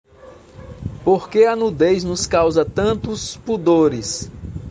[1.05, 4.31] Por que a nudez nos causa tantos pudores?